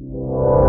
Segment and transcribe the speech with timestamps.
[0.00, 0.67] you.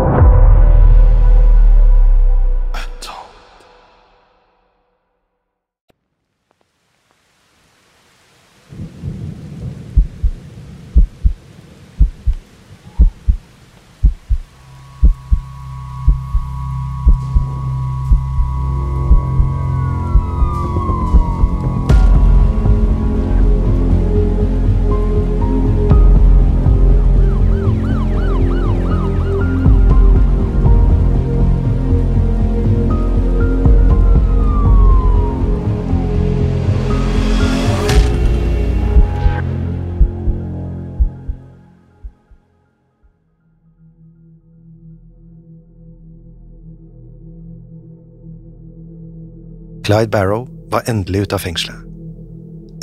[49.90, 51.78] Clyde Barrow var endelig ute av fengselet.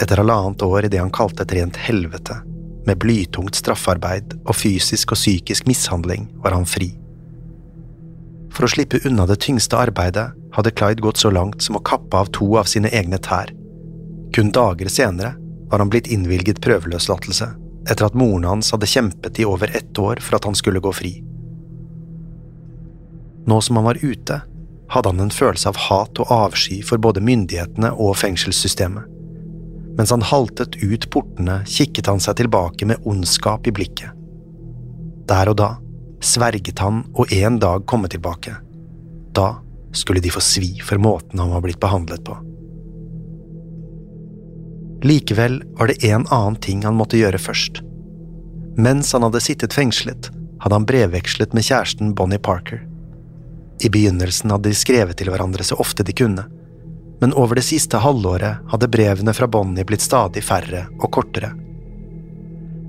[0.01, 2.35] Etter halvannet år i det han kalte et rent helvete,
[2.83, 6.89] med blytungt straffarbeid og fysisk og psykisk mishandling, var han fri.
[8.51, 10.25] For å slippe unna det tyngste arbeidet
[10.57, 13.55] hadde Clyde gått så langt som å kappe av to av sine egne tær.
[14.35, 15.37] Kun dager senere
[15.71, 17.53] var han blitt innvilget prøveløslatelse
[17.87, 20.91] etter at moren hans hadde kjempet i over ett år for at han skulle gå
[20.91, 21.15] fri.
[23.47, 24.43] Nå som han var ute,
[24.89, 29.03] hadde han en følelse av hat og avsky for både myndighetene og fengselssystemet.
[29.97, 34.13] Mens han haltet ut portene, kikket han seg tilbake med ondskap i blikket.
[35.27, 35.71] Der og da
[36.23, 38.55] sverget han å en dag komme tilbake.
[39.33, 39.57] Da
[39.91, 42.37] skulle de få svi for måten han var blitt behandlet på.
[45.05, 47.81] Likevel var det en annen ting han måtte gjøre først.
[48.77, 50.29] Mens han hadde sittet fengslet,
[50.61, 52.81] hadde han brevvekslet med kjæresten Bonnie Parker.
[53.83, 56.47] I begynnelsen hadde de skrevet til hverandre så ofte de kunne,
[57.21, 61.51] men over det siste halvåret hadde brevene fra Bonnie blitt stadig færre og kortere.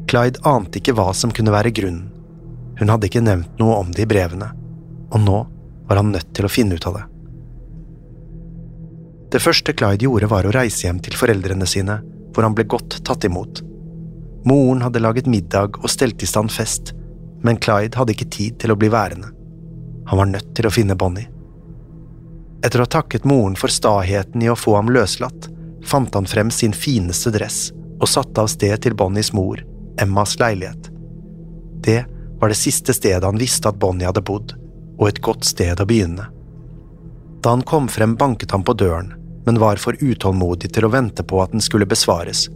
[0.09, 2.09] Clyde ante ikke hva som kunne være grunnen.
[2.79, 4.49] Hun hadde ikke nevnt noe om det i brevene,
[5.13, 5.39] og nå
[5.89, 7.07] var han nødt til å finne ut av det.
[9.33, 11.99] Det første Clyde gjorde, var å reise hjem til foreldrene sine,
[12.33, 13.61] hvor han ble godt tatt imot.
[14.49, 16.95] Moren hadde laget middag og stelt i stand fest,
[17.45, 19.35] men Clyde hadde ikke tid til å bli værende.
[20.09, 21.29] Han var nødt til å finne Bonnie.
[22.65, 25.51] Etter å ha takket moren for staheten i å få ham løslatt,
[25.85, 29.61] fant han frem sin fineste dress og satte av sted til Bonnies mor,
[30.01, 30.89] Emmas leilighet.
[31.85, 32.01] Det
[32.41, 34.55] var det siste stedet han visste at Bonnie hadde bodd,
[34.99, 36.29] og et godt sted å begynne.
[37.43, 39.13] Da han kom frem, banket han på døren,
[39.47, 42.47] men var for utålmodig til å vente på at den skulle besvares.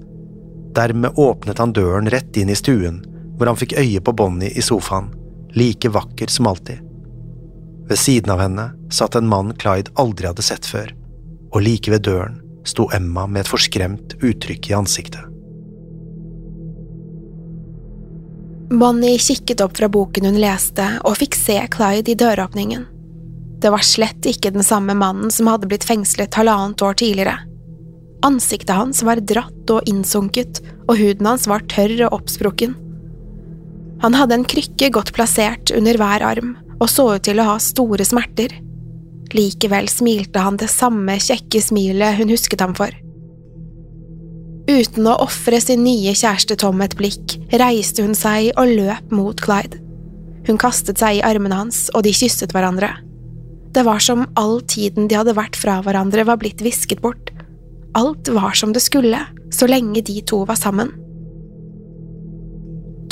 [0.74, 3.02] Dermed åpnet han døren rett inn i stuen,
[3.36, 5.12] hvor han fikk øye på Bonnie i sofaen,
[5.52, 6.91] like vakker som alltid.
[7.88, 10.92] Ved siden av henne satt en mann Clyde aldri hadde sett før,
[11.52, 12.38] og like ved døren
[12.68, 15.28] sto Emma med et forskremt uttrykk i ansiktet.
[18.72, 22.86] Bonnie kikket opp fra boken hun leste, og fikk se Clyde i døråpningen.
[23.62, 27.36] Det var slett ikke den samme mannen som hadde blitt fengslet halvannet år tidligere.
[28.26, 32.74] Ansiktet hans var dratt og innsunket, og huden hans var tørr og oppsprukken.
[34.02, 37.58] Han hadde en krykke godt plassert under hver arm, og så ut til å ha
[37.62, 38.56] store smerter.
[39.32, 42.90] Likevel smilte han det samme kjekke smilet hun husket ham for.
[44.68, 49.38] Uten å ofre sin nye kjæreste Tom et blikk, reiste hun seg og løp mot
[49.42, 49.80] Clyde.
[50.46, 52.90] Hun kastet seg i armene hans, og de kysset hverandre.
[53.72, 57.30] Det var som all tiden de hadde vært fra hverandre var blitt visket bort.
[57.98, 59.22] Alt var som det skulle,
[59.54, 60.92] så lenge de to var sammen.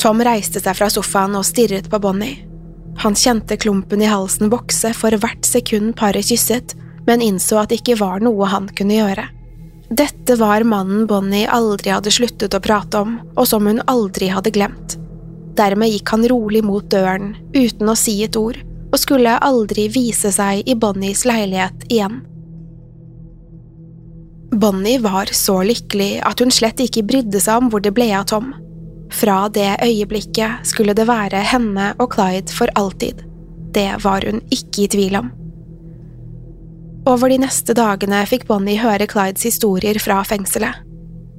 [0.01, 2.50] Tom reiste seg fra sofaen og stirret på Bonnie.
[2.99, 6.75] Han kjente klumpen i halsen vokse for hvert sekund paret kysset,
[7.07, 9.27] men innså at det ikke var noe han kunne gjøre.
[9.91, 14.53] Dette var mannen Bonnie aldri hadde sluttet å prate om, og som hun aldri hadde
[14.55, 14.95] glemt.
[15.57, 18.61] Dermed gikk han rolig mot døren, uten å si et ord,
[18.91, 22.21] og skulle aldri vise seg i Bonnies leilighet igjen.
[24.51, 28.27] Bonnie var så lykkelig at hun slett ikke brydde seg om hvor det ble av
[28.31, 28.51] Tom.
[29.11, 33.25] Fra det øyeblikket skulle det være henne og Clyde for alltid.
[33.75, 35.31] Det var hun ikke i tvil om.
[37.09, 40.83] Over de neste dagene fikk Bonnie høre Clydes historier fra fengselet.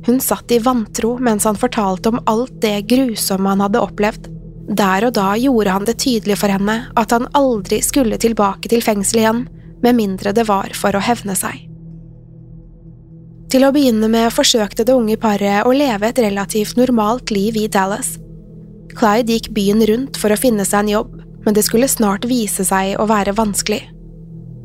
[0.06, 4.28] Hun satt i vantro mens han fortalte om alt det grusomme han hadde opplevd.
[4.72, 8.82] Der og da gjorde han det tydelig for henne at han aldri skulle tilbake til
[8.82, 9.44] fengselet igjen,
[9.82, 11.71] med mindre det var for å hevne seg.
[13.52, 17.66] Til å begynne med forsøkte det unge paret å leve et relativt normalt liv i
[17.68, 18.14] Dallas.
[18.96, 22.64] Clyde gikk byen rundt for å finne seg en jobb, men det skulle snart vise
[22.64, 23.82] seg å være vanskelig.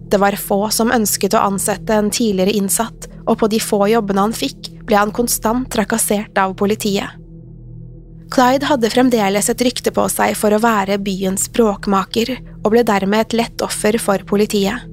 [0.08, 4.24] Det var få som ønsket å ansette en tidligere innsatt, og på de få jobbene
[4.30, 7.12] han fikk, ble han konstant trakassert av politiet.
[8.32, 13.28] Clyde hadde fremdeles et rykte på seg for å være byens bråkmaker, og ble dermed
[13.28, 14.88] et lett offer for politiet.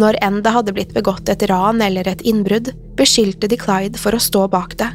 [0.00, 4.16] Når enn det hadde blitt begått et ran eller et innbrudd, beskyldte de Clyde for
[4.16, 4.90] å stå bak det.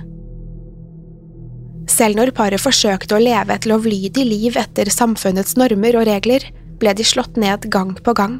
[1.89, 6.45] Selv når paret forsøkte å leve et lovlydig liv etter samfunnets normer og regler,
[6.79, 8.37] ble de slått ned gang på gang.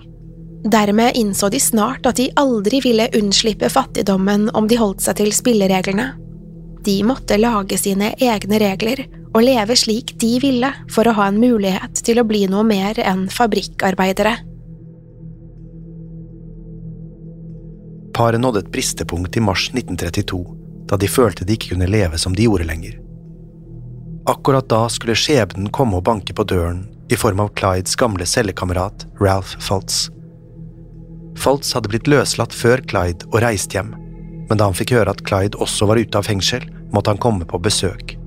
[0.64, 5.32] Dermed innså de snart at de aldri ville unnslippe fattigdommen om de holdt seg til
[5.36, 6.12] spillereglene.
[6.84, 11.40] De måtte lage sine egne regler og leve slik de ville for å ha en
[11.40, 14.36] mulighet til å bli noe mer enn fabrikkarbeidere.
[18.20, 20.46] Paret nådde et bristepunkt i mars 1932,
[20.92, 22.98] da de følte de ikke kunne leve som de gjorde lenger.
[24.28, 29.08] Akkurat da skulle skjebnen komme og banke på døren i form av Clydes gamle cellekamerat
[29.24, 30.10] Ralph Fultz.
[31.40, 33.96] Foltz hadde blitt løslatt før Clyde og reist hjem,
[34.52, 37.48] men da han fikk høre at Clyde også var ute av fengsel, måtte han komme
[37.48, 38.18] på besøk.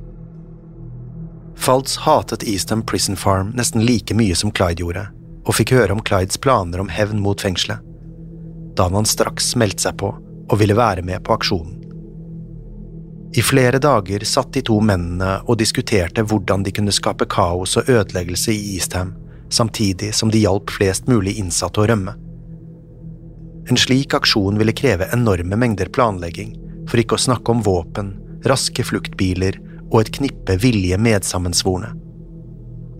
[1.60, 5.04] Foltz hatet Eastham Prison Farm nesten like mye som Clyde gjorde,
[5.44, 7.91] og fikk høre om Clydes planer om hevn mot fengselet.
[8.76, 10.12] Da han straks meldte seg på
[10.52, 11.78] og ville være med på aksjonen.
[13.32, 17.88] I flere dager satt de to mennene og diskuterte hvordan de kunne skape kaos og
[17.88, 19.14] ødeleggelse i Eastham,
[19.48, 22.12] samtidig som de hjalp flest mulig innsatte å rømme.
[23.70, 26.52] En slik aksjon ville kreve enorme mengder planlegging,
[26.90, 28.12] for ikke å snakke om våpen,
[28.44, 29.56] raske fluktbiler
[29.92, 31.92] og et knippe villige medsammensvorne.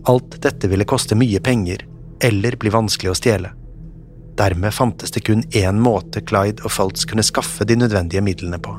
[0.09, 1.85] Alt dette ville koste mye penger,
[2.23, 3.53] eller bli vanskelig å stjele.
[4.37, 8.73] Dermed fantes det kun én måte Clyde og Fultz kunne skaffe de nødvendige midlene på.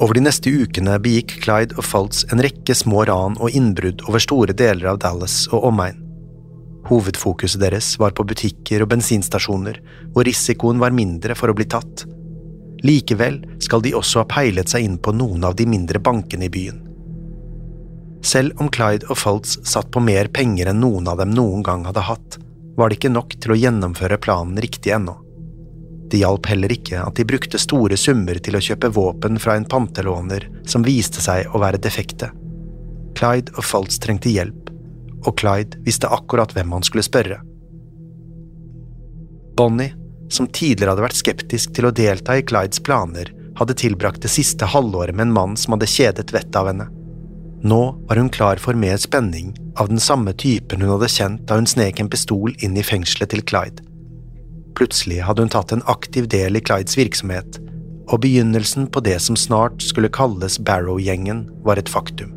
[0.00, 4.22] Over de neste ukene begikk Clyde og Fultz en rekke små ran og innbrudd over
[4.22, 5.98] store deler av Dallas og omegn.
[6.88, 9.76] Hovedfokuset deres var på butikker og bensinstasjoner,
[10.14, 12.06] hvor risikoen var mindre for å bli tatt.
[12.80, 16.52] Likevel skal de også ha peilet seg inn på noen av de mindre bankene i
[16.54, 16.80] byen.
[18.24, 21.84] Selv om Clyde og Fultz satt på mer penger enn noen av dem noen gang
[21.88, 22.40] hadde hatt,
[22.80, 25.18] var det ikke nok til å gjennomføre planen riktig ennå.
[26.10, 29.66] Det hjalp heller ikke at de brukte store summer til å kjøpe våpen fra en
[29.68, 32.30] pantelåner som viste seg å være defekte.
[33.18, 34.72] Clyde og Faltz trengte hjelp,
[35.26, 37.42] og Clyde visste akkurat hvem han skulle spørre.
[39.60, 39.92] Bonnie,
[40.32, 43.28] som tidligere hadde vært skeptisk til å delta i Clydes planer,
[43.60, 46.88] hadde tilbrakt det siste halvåret med en mann som hadde kjedet vettet av henne.
[47.62, 51.58] Nå var hun klar for mer spenning av den samme typen hun hadde kjent da
[51.60, 53.84] hun snek en pistol inn i fengselet til Clyde.
[54.78, 57.58] Plutselig hadde hun tatt en aktiv del i Clydes virksomhet,
[58.08, 62.32] og begynnelsen på det som snart skulle kalles Barrow-gjengen, var et faktum.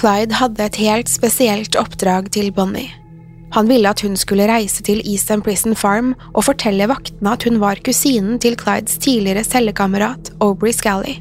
[0.00, 2.88] Clyde hadde et helt spesielt oppdrag til Bonnie.
[3.52, 7.58] Han ville at hun skulle reise til Eastern Prison Farm og fortelle vaktene at hun
[7.60, 11.18] var kusinen til Clydes tidligere cellekamerat Aubrey Scally.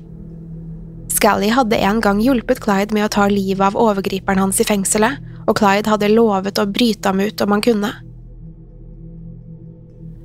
[1.09, 5.17] Scally hadde en gang hjulpet Clyde med å ta livet av overgriperen hans i fengselet,
[5.47, 7.91] og Clyde hadde lovet å bryte ham ut om han kunne.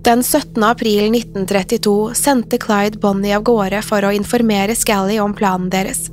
[0.04, 0.60] Den 17.
[0.62, 6.10] april 1932 sendte Clyde Bonnie av gårde for å informere Scally om planen deres.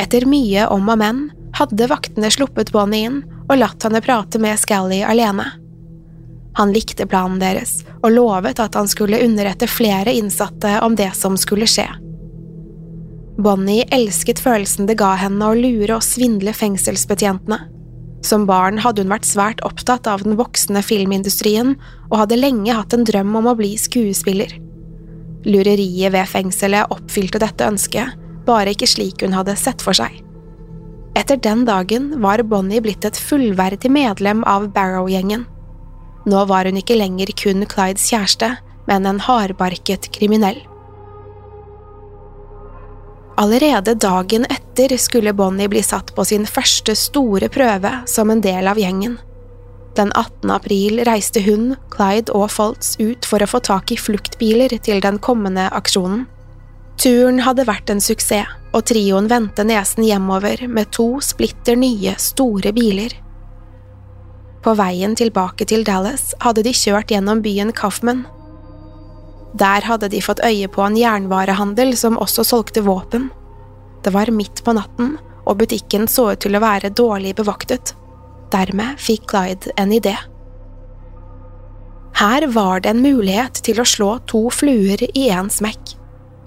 [0.00, 1.26] Etter mye om og men
[1.58, 5.50] hadde vaktene sluppet Bonnie inn og latt henne prate med Scally alene.
[6.56, 11.36] Han likte planen deres og lovet at han skulle underrette flere innsatte om det som
[11.36, 11.90] skulle skje.
[13.40, 17.60] Bonnie elsket følelsen det ga henne å lure og svindle fengselsbetjentene.
[18.26, 21.72] Som barn hadde hun vært svært opptatt av den voksende filmindustrien
[22.10, 24.52] og hadde lenge hatt en drøm om å bli skuespiller.
[25.48, 28.12] Lureriet ved fengselet oppfylte dette ønsket,
[28.44, 30.18] bare ikke slik hun hadde sett for seg.
[31.16, 35.46] Etter den dagen var Bonnie blitt et fullverdig medlem av Barrow-gjengen.
[36.28, 38.52] Nå var hun ikke lenger kun Clydes kjæreste,
[38.90, 40.60] men en hardbarket kriminell.
[43.36, 48.68] Allerede dagen etter skulle Bonnie bli satt på sin første store prøve som en del
[48.68, 49.18] av gjengen.
[49.96, 50.50] Den 18.
[50.50, 55.18] april reiste hun, Clyde og Foltz ut for å få tak i fluktbiler til den
[55.18, 56.26] kommende aksjonen.
[57.00, 62.70] Turen hadde vært en suksess, og trioen vendte nesen hjemover med to splitter nye, store
[62.76, 63.16] biler.
[64.62, 68.26] På veien tilbake til Dallas hadde de kjørt gjennom byen Coffman.
[69.58, 73.28] Der hadde de fått øye på en jernvarehandel som også solgte våpen.
[74.04, 75.16] Det var midt på natten,
[75.46, 77.94] og butikken så ut til å være dårlig bevoktet.
[78.52, 80.16] Dermed fikk Clyde en idé.
[82.20, 85.96] Her var det en mulighet til å slå to fluer i én smekk.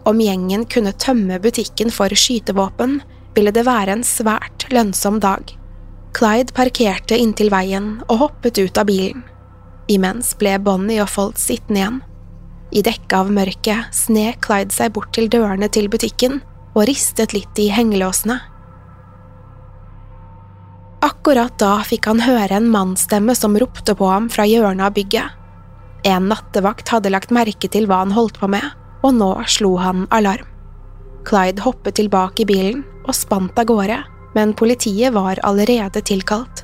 [0.06, 3.00] Om gjengen kunne tømme butikken for skytevåpen,
[3.36, 5.56] ville det være en svært lønnsom dag.
[6.14, 9.24] Clyde parkerte inntil veien og hoppet ut av bilen.
[9.90, 12.02] Imens ble Bonnie og Folt sittende igjen.
[12.74, 16.39] I dekket av mørket snek Clyde seg bort til dørene til butikken
[16.74, 18.39] og ristet litt i hengelåsene.
[21.03, 25.36] Akkurat da fikk han høre en mannsstemme som ropte på ham fra hjørnet av bygget.
[26.08, 28.65] En nattevakt hadde lagt merke til hva han holdt på med,
[29.03, 30.48] og nå slo han alarm.
[31.27, 34.00] Clyde hoppet tilbake i bilen og spant av gårde,
[34.34, 36.62] men politiet var allerede tilkalt.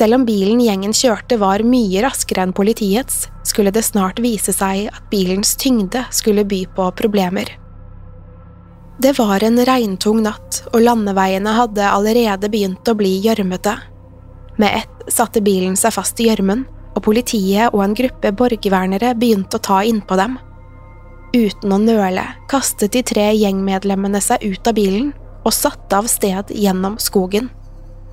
[0.00, 4.86] Selv om bilen gjengen kjørte var mye raskere enn politiets, skulle det snart vise seg
[4.88, 7.50] at bilens tyngde skulle by på problemer.
[8.96, 13.76] Det var en regntung natt, og landeveiene hadde allerede begynt å bli gjørmete.
[14.56, 16.64] Med ett satte bilen seg fast i gjørmen,
[16.94, 20.40] og politiet og en gruppe borgervernere begynte å ta innpå dem.
[21.36, 25.12] Uten å nøle kastet de tre gjengmedlemmene seg ut av bilen
[25.44, 27.52] og satte av sted gjennom skogen.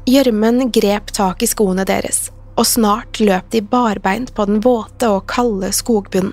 [0.08, 5.26] Gjørmen grep tak i skoene deres, og snart løp de barbeint på den våte og
[5.28, 6.32] kalde skogbunnen.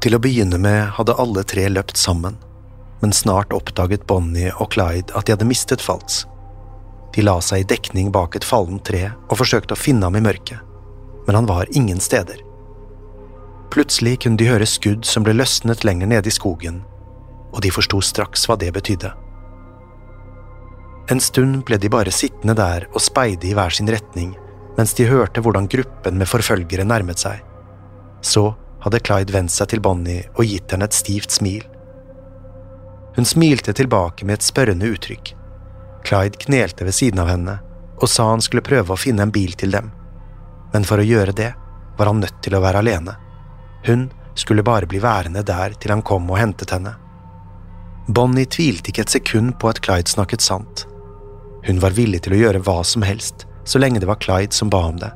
[0.00, 2.40] Til å begynne med hadde alle tre løpt sammen,
[3.04, 6.22] men snart oppdaget Bonnie og Clyde at de hadde mistet Faltz.
[7.12, 10.24] De la seg i dekning bak et fallent tre og forsøkte å finne ham i
[10.24, 10.64] mørket,
[11.26, 12.40] men han var ingen steder.
[13.68, 16.80] Plutselig kunne de høre skudd som ble løsnet lenger nede i skogen,
[17.52, 19.12] og de forsto straks hva det betydde.
[21.08, 24.34] En stund ble de bare sittende der og speide i hver sin retning
[24.80, 27.40] mens de hørte hvordan gruppen med forfølgere nærmet seg.
[28.24, 31.64] Så hadde Clyde vendt seg til Bonnie og gitt henne et stivt smil.
[33.16, 35.34] Hun smilte tilbake med et spørrende uttrykk.
[36.06, 37.58] Clyde knelte ved siden av henne
[38.00, 39.90] og sa han skulle prøve å finne en bil til dem,
[40.72, 41.50] men for å gjøre det
[41.98, 43.18] var han nødt til å være alene.
[43.84, 46.94] Hun skulle bare bli værende der til han kom og hentet henne.
[48.08, 50.86] Bonnie tvilte ikke et sekund på at Clyde snakket sant.
[51.66, 54.70] Hun var villig til å gjøre hva som helst, så lenge det var Clyde som
[54.72, 55.10] ba om det.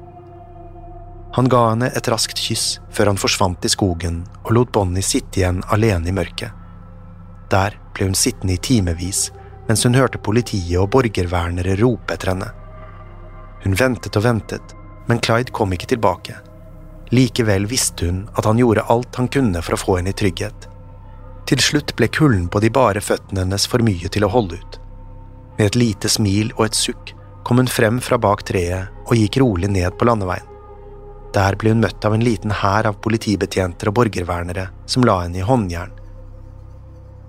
[1.35, 5.41] Han ga henne et raskt kyss før han forsvant i skogen og lot Bonnie sitte
[5.41, 6.53] igjen alene i mørket.
[7.51, 9.31] Der ble hun sittende i timevis
[9.67, 12.51] mens hun hørte politiet og borgervernere rope etter henne.
[13.65, 14.75] Hun ventet og ventet,
[15.09, 16.37] men Clyde kom ikke tilbake.
[17.11, 20.69] Likevel visste hun at han gjorde alt han kunne for å få henne i trygghet.
[21.49, 24.79] Til slutt ble kulden på de bare føttene hennes for mye til å holde ut.
[25.59, 29.39] Med et lite smil og et sukk kom hun frem fra bak treet og gikk
[29.43, 30.47] rolig ned på landeveien.
[31.35, 35.43] Der ble hun møtt av en liten hær av politibetjenter og borgervernere som la henne
[35.43, 35.93] i håndjern.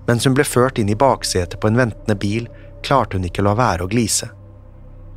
[0.06, 2.46] Mens hun ble ført inn i baksetet på en ventende bil,
[2.86, 4.30] klarte hun ikke å la være å glise.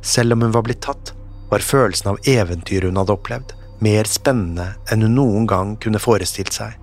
[0.02, 1.12] Selv om hun var blitt tatt,
[1.50, 6.52] var følelsen av eventyret hun hadde opplevd, mer spennende enn hun noen gang kunne forestilt
[6.54, 6.74] seg.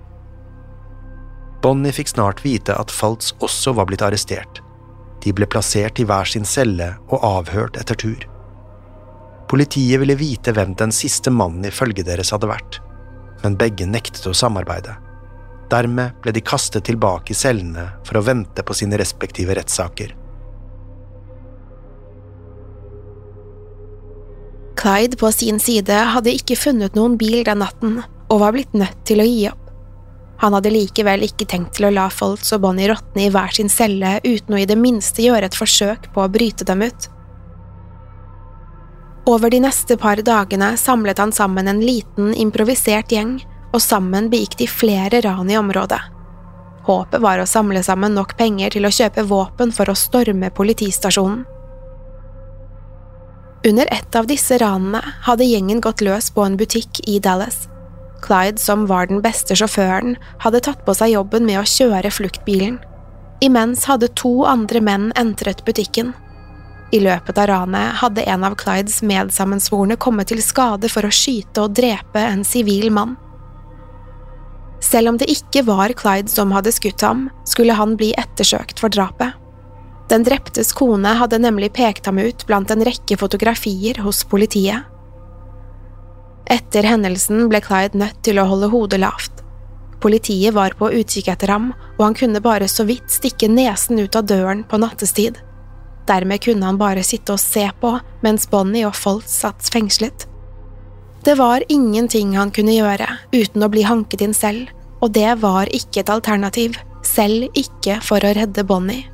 [1.63, 4.61] Bonnie fikk snart vite at Faltz også var blitt arrestert.
[5.27, 8.21] De ble plassert i hver sin celle og avhørt etter tur.
[9.51, 12.77] Politiet ville vite hvem den siste mannen i følget deres hadde vært,
[13.43, 14.95] men begge nektet å samarbeide.
[15.67, 20.15] Dermed ble de kastet tilbake i cellene for å vente på sine respektive rettssaker.
[24.79, 27.99] Clyde på sin side hadde ikke funnet noen bil den natten,
[28.31, 29.66] og var blitt nødt til å gi opp.
[30.41, 33.71] Han hadde likevel ikke tenkt til å la Foltz og Bonnie råtne i hver sin
[33.73, 37.07] celle uten å i det minste gjøre et forsøk på å bryte dem ut.
[39.27, 43.41] Over de neste par dagene samlet han sammen en liten, improvisert gjeng,
[43.73, 45.99] og sammen begikk de flere ran i området.
[46.87, 51.43] Håpet var å samle sammen nok penger til å kjøpe våpen for å storme politistasjonen.
[53.67, 57.65] Under et av disse ranene hadde gjengen gått løs på en butikk i Dallas.
[58.21, 62.79] Clyde, som var den beste sjåføren, hadde tatt på seg jobben med å kjøre fluktbilen.
[63.43, 66.13] Imens hadde to andre menn entret butikken.
[66.91, 71.65] I løpet av ranet hadde en av Clydes medsammensvorne kommet til skade for å skyte
[71.65, 73.17] og drepe en sivil mann.
[74.83, 78.93] Selv om det ikke var Clyde som hadde skutt ham, skulle han bli ettersøkt for
[78.93, 79.35] drapet.
[80.07, 84.87] Den dreptes kone hadde nemlig pekt ham ut blant en rekke fotografier hos politiet.
[86.47, 89.43] Etter hendelsen ble Clyde nødt til å holde hodet lavt.
[89.99, 94.15] Politiet var på utkikk etter ham, og han kunne bare så vidt stikke nesen ut
[94.15, 95.41] av døren på nattestid.
[96.07, 100.27] Dermed kunne han bare sitte og se på mens Bonnie og Foltz satt fengslet.
[101.25, 104.69] Det var ingenting han kunne gjøre uten å bli hanket inn selv,
[105.01, 109.09] og det var ikke et alternativ, selv ikke for å redde Bonnie.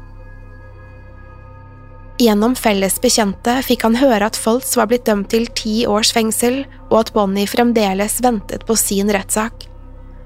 [2.21, 6.61] Gjennom felles bekjente fikk han høre at Foltz var blitt dømt til ti års fengsel,
[6.91, 9.65] og at Bonnie fremdeles ventet på sin rettssak.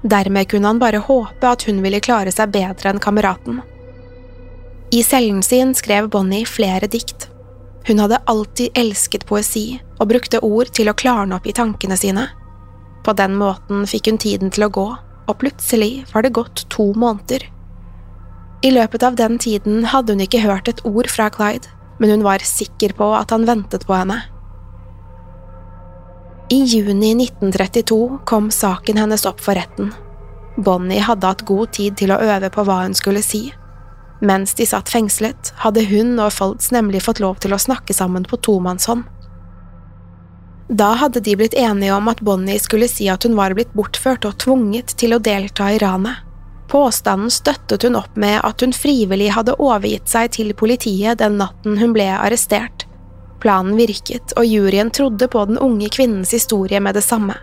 [0.02, 3.62] Dermed kunne han bare håpe at hun ville klare seg bedre enn kameraten.
[4.92, 7.30] I cellen sin skrev Bonnie flere dikt.
[7.88, 12.26] Hun hadde alltid elsket poesi og brukte ord til å klarne opp i tankene sine.
[13.04, 14.86] På den måten fikk hun tiden til å gå,
[15.28, 17.48] og plutselig var det gått to måneder.
[18.60, 22.26] I løpet av den tiden hadde hun ikke hørt et ord fra Clyde, men hun
[22.26, 24.20] var sikker på at han ventet på henne.
[26.50, 29.92] I juni 1932 kom saken hennes opp for retten.
[30.56, 33.50] Bonnie hadde hatt god tid til å øve på hva hun skulle si.
[34.24, 38.24] Mens de satt fengslet, hadde hun og Folds nemlig fått lov til å snakke sammen
[38.26, 39.04] på tomannshånd.
[40.68, 44.26] Da hadde de blitt enige om at Bonnie skulle si at hun var blitt bortført
[44.28, 46.27] og tvunget til å delta i ranet.
[46.68, 51.78] Påstanden støttet hun opp med at hun frivillig hadde overgitt seg til politiet den natten
[51.80, 52.84] hun ble arrestert.
[53.40, 57.36] Planen virket, og juryen trodde på den unge kvinnens historie med det samme.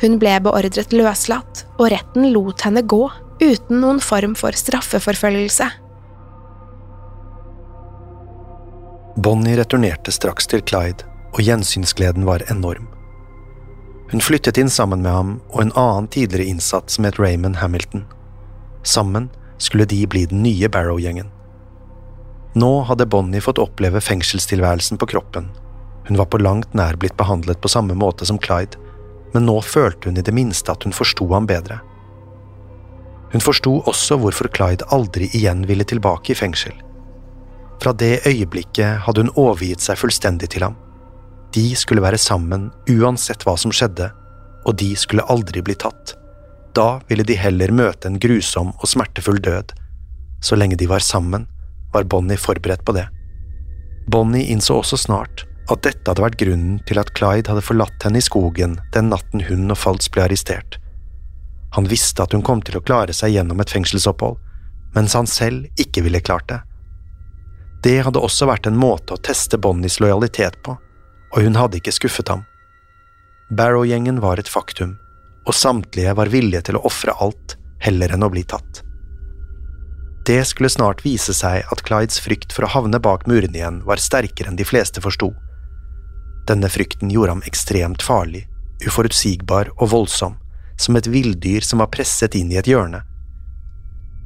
[0.00, 3.02] Hun ble beordret løslatt, og retten lot henne gå,
[3.42, 5.66] uten noen form for straffeforfølgelse.
[9.20, 12.88] Bonnie returnerte straks til Clyde, og gjensynsgleden var enorm.
[14.10, 18.06] Hun flyttet inn sammen med ham og en annen tidligere innsatt som het Raymond Hamilton.
[18.82, 21.28] Sammen skulle de bli den nye Barrow-gjengen.
[22.54, 25.50] Nå hadde Bonnie fått oppleve fengselstilværelsen på kroppen.
[26.08, 28.80] Hun var på langt nær blitt behandlet på samme måte som Clyde,
[29.34, 31.78] men nå følte hun i det minste at hun forsto ham bedre.
[33.30, 36.74] Hun forsto også hvorfor Clyde aldri igjen ville tilbake i fengsel.
[37.80, 40.74] Fra det øyeblikket hadde hun overgitt seg fullstendig til ham.
[41.54, 44.10] De skulle være sammen uansett hva som skjedde,
[44.66, 46.16] og de skulle aldri bli tatt.
[46.76, 49.72] Da ville de heller møte en grusom og smertefull død.
[50.42, 51.46] Så lenge de var sammen,
[51.92, 53.08] var Bonnie forberedt på det.
[54.10, 58.18] Bonnie innså også snart at dette hadde vært grunnen til at Clyde hadde forlatt henne
[58.18, 60.78] i skogen den natten hun og Faltz ble arrestert.
[61.76, 64.38] Han visste at hun kom til å klare seg gjennom et fengselsopphold,
[64.96, 66.58] mens han selv ikke ville klart det.
[67.84, 70.74] Det hadde også vært en måte å teste Bonnies lojalitet på,
[71.30, 72.42] og hun hadde ikke skuffet ham.
[73.54, 74.96] Barrow-gjengen var et faktum,
[75.46, 78.82] og samtlige var villige til å ofre alt heller enn å bli tatt.
[80.26, 84.02] Det skulle snart vise seg at Clydes frykt for å havne bak murene igjen var
[84.02, 85.32] sterkere enn de fleste forsto.
[86.48, 88.44] Denne frykten gjorde ham ekstremt farlig,
[88.84, 90.36] uforutsigbar og voldsom,
[90.80, 93.02] som et villdyr som var presset inn i et hjørne.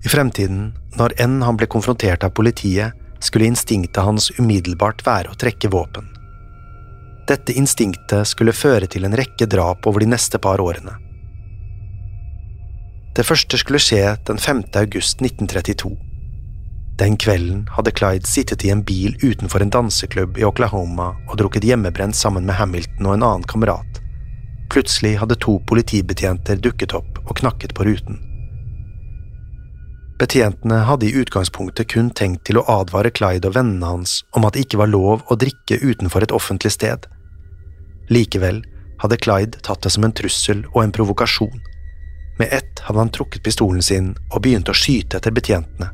[0.04, 2.92] I fremtiden, når enn han ble konfrontert av politiet,
[3.24, 6.10] skulle instinktet hans umiddelbart være å trekke våpen.
[7.24, 10.98] Dette instinktet skulle føre til en rekke drap over de neste par årene.
[13.14, 14.64] Det første skulle skje den 5.
[14.74, 15.92] august 1932.
[16.98, 21.66] Den kvelden hadde Clyde sittet i en bil utenfor en danseklubb i Oklahoma og drukket
[21.66, 24.00] hjemmebrent sammen med Hamilton og en annen kamerat.
[24.74, 28.18] Plutselig hadde to politibetjenter dukket opp og knakket på ruten.
[30.18, 34.56] Betjentene hadde i utgangspunktet kun tenkt til å advare Clyde og vennene hans om at
[34.56, 37.06] det ikke var lov å drikke utenfor et offentlig sted.
[38.10, 38.64] Likevel
[39.02, 41.73] hadde Clyde tatt det som en trussel og en provokasjon.
[42.38, 45.90] Med ett hadde han trukket pistolen sin og begynte å skyte etter betjentene.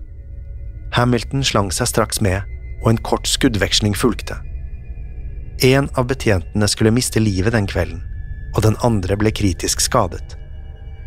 [0.96, 2.42] Hamilton slang seg straks med,
[2.82, 4.38] og en kort skuddveksling fulgte.
[5.62, 8.00] En av betjentene skulle miste livet den kvelden,
[8.56, 10.36] og den andre ble kritisk skadet.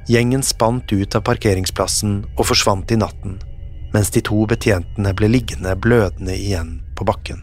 [0.08, 3.39] Gjengen spant ut av parkeringsplassen og forsvant i natten,
[3.93, 7.41] mens de to betjentene ble liggende blødende igjen på bakken.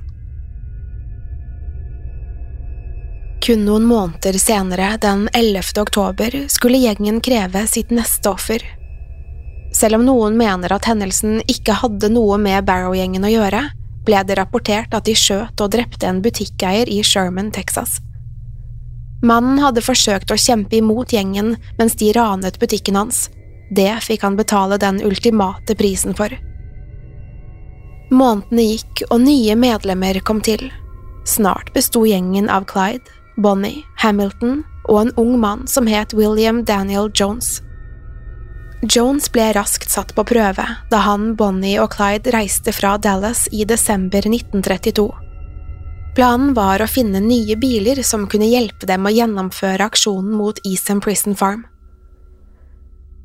[3.40, 5.62] Kun noen måneder senere, den 11.
[5.81, 8.61] oktober, skulle gjengen kreve sitt neste offer.
[9.72, 13.62] Selv om noen mener at hendelsen ikke hadde noe med Barrow-gjengen å gjøre,
[14.05, 17.96] ble det rapportert at de skjøt og drepte en butikkeier i Sherman, Texas.
[19.24, 23.29] Mannen hadde forsøkt å kjempe imot gjengen mens de ranet butikken hans.
[23.70, 26.33] Det fikk han betale den ultimate prisen for.
[28.11, 30.66] Månedene gikk, og nye medlemmer kom til.
[31.29, 37.11] Snart besto gjengen av Clyde, Bonnie, Hamilton og en ung mann som het William Daniel
[37.14, 37.61] Jones.
[38.83, 43.66] Jones ble raskt satt på prøve da han, Bonnie og Clyde reiste fra Dallas i
[43.68, 45.09] desember 1932.
[46.16, 51.00] Planen var å finne nye biler som kunne hjelpe dem å gjennomføre aksjonen mot Easton
[51.05, 51.66] Prison Farm.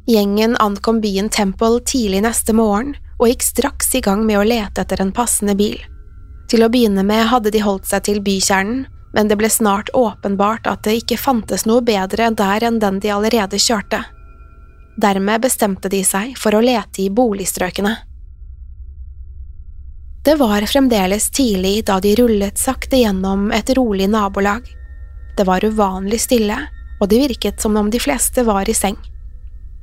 [0.05, 4.83] Gjengen ankom byen Temple tidlig neste morgen og gikk straks i gang med å lete
[4.83, 5.79] etter en passende bil.
[6.51, 10.67] Til å begynne med hadde de holdt seg til bykjernen, men det ble snart åpenbart
[10.67, 14.01] at det ikke fantes noe bedre der enn den de allerede kjørte.
[14.99, 17.95] Dermed bestemte de seg for å lete i boligstrøkene.
[20.25, 24.67] Det var fremdeles tidlig da de rullet sakte gjennom et rolig nabolag.
[25.37, 26.57] Det var uvanlig stille,
[26.99, 28.97] og det virket som om de fleste var i seng.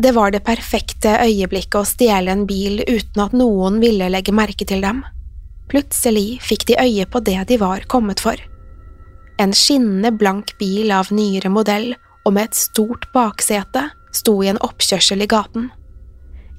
[0.03, 4.67] Det var det perfekte øyeblikket å stjele en bil uten at noen ville legge merke
[4.69, 5.05] til dem.
[5.73, 8.37] Plutselig fikk de øye på det de var kommet for.
[9.43, 14.61] En skinnende blank bil av nyere modell og med et stort baksete sto i en
[14.63, 15.71] oppkjørsel i gaten.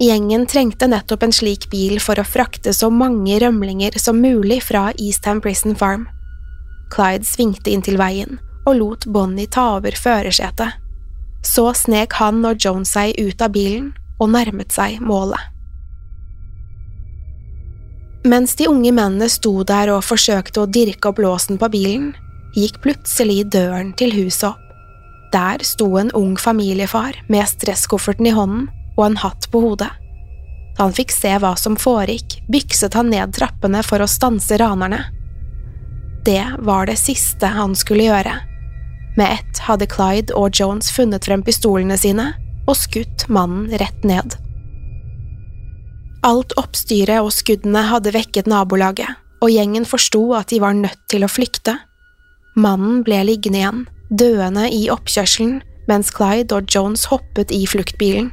[0.04, 4.90] Gjengen trengte nettopp en slik bil for å frakte så mange rømlinger som mulig fra
[4.98, 6.10] Eastham Prison Farm.
[6.92, 10.76] Clyde svingte inn til veien og lot Bonnie ta over førersetet.
[11.44, 15.40] Så snek han og Jones seg ut av bilen og nærmet seg målet.
[18.28, 22.14] Mens de unge mennene sto der og forsøkte å dirke opp låsen på bilen,
[22.58, 24.60] gikk plutselig døren til huset opp.
[25.34, 29.90] Der sto en ung familiefar med stresskofferten i hånden og en hatt på hodet.
[30.78, 35.02] Da han fikk se hva som foregikk, bykset han ned trappene for å stanse ranerne.
[36.26, 38.38] Det var det siste han skulle gjøre.
[39.18, 42.32] Med ett hadde Clyde og Jones funnet frem pistolene sine
[42.70, 44.38] og skutt mannen rett ned.
[46.24, 51.26] Alt oppstyret og skuddene hadde vekket nabolaget, og gjengen forsto at de var nødt til
[51.26, 51.76] å flykte.
[52.56, 58.30] Mannen ble liggende igjen, døende i oppkjørselen, mens Clyde og Jones hoppet i fluktbilen.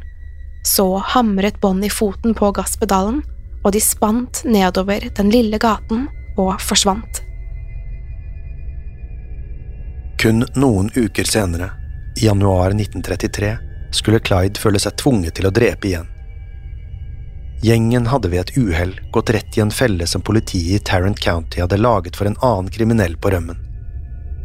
[0.67, 3.23] Så hamret Bonnie foten på gasspedalen,
[3.65, 6.07] og de spant nedover den lille gaten
[6.41, 7.23] og forsvant.
[10.21, 11.71] Kun noen uker senere,
[12.21, 13.55] i januar 1933,
[13.97, 16.11] skulle Clyde føle seg tvunget til å drepe igjen.
[17.65, 21.61] Gjengen hadde ved et uhell gått rett i en felle som politiet i Tarrant County
[21.61, 23.70] hadde laget for en annen kriminell på rømmen.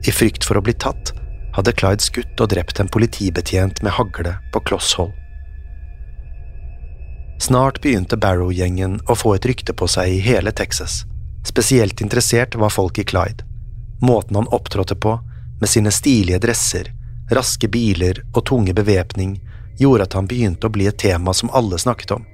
[0.08, 1.14] I frykt for å bli tatt
[1.56, 5.14] hadde Clyde skutt og drept en politibetjent med hagle på kloss hold.
[7.42, 11.04] Snart begynte Barrow-gjengen å få et rykte på seg i hele Texas.
[11.46, 13.44] Spesielt interessert var folk i Clyde.
[14.02, 15.18] Måten han opptrådte på,
[15.60, 16.92] med sine stilige dresser,
[17.32, 19.38] raske biler og tunge bevæpning,
[19.80, 22.26] gjorde at han begynte å bli et tema som alle snakket om.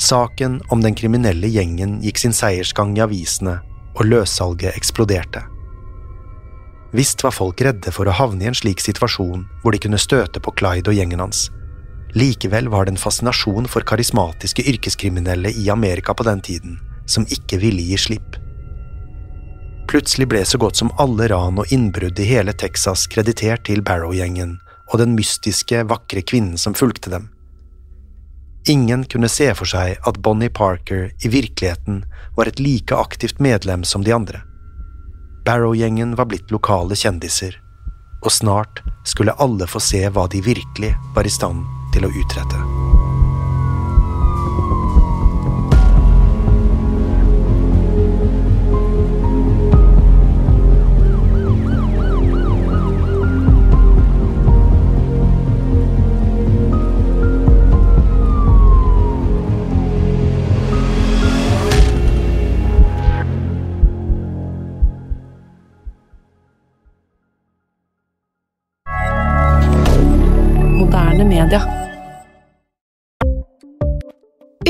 [0.00, 3.60] Saken om den kriminelle gjengen gikk sin seiersgang i avisene,
[3.96, 5.46] og løssalget eksploderte.
[6.92, 10.40] Visst var folk redde for å havne i en slik situasjon hvor de kunne støte
[10.42, 11.48] på Clyde og gjengen hans.
[12.16, 17.58] Likevel var det en fascinasjon for karismatiske yrkeskriminelle i Amerika på den tiden, som ikke
[17.60, 18.38] ville gi slipp.
[19.90, 24.56] Plutselig ble så godt som alle ran og innbrudd i hele Texas kreditert til Barrow-gjengen
[24.90, 27.28] og den mystiske, vakre kvinnen som fulgte dem.
[28.66, 32.02] Ingen kunne se for seg at Bonnie Parker i virkeligheten
[32.34, 34.42] var et like aktivt medlem som de andre.
[35.46, 37.60] Barrow-gjengen var blitt lokale kjendiser,
[38.18, 41.62] og snart skulle alle få se hva de virkelig var i stand
[41.94, 42.75] til å utrette.